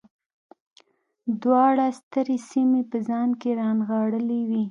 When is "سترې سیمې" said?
1.99-2.81